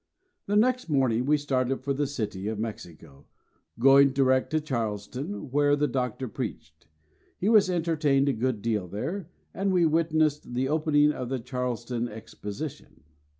The 0.47 0.55
next 0.55 0.89
morning 0.89 1.27
we 1.27 1.37
started 1.37 1.81
for 1.83 1.93
the 1.93 2.07
City 2.07 2.47
of 2.47 2.57
Mexico, 2.57 3.27
going 3.77 4.13
direct 4.13 4.49
to 4.49 4.59
Charleston, 4.59 5.51
where 5.51 5.75
the 5.75 5.87
Doctor 5.87 6.27
preached. 6.27 6.87
He 7.37 7.47
was 7.49 7.69
entertained 7.69 8.27
a 8.27 8.33
good 8.33 8.63
deal 8.63 8.87
there, 8.87 9.29
and 9.53 9.71
we 9.71 9.85
witnessed 9.85 10.55
the 10.55 10.69
opening 10.69 11.11
of 11.11 11.29
the 11.29 11.37
Charleston 11.39 12.07
Exposition. 12.09 13.03